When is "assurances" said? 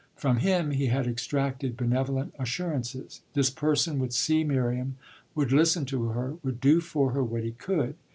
2.39-3.21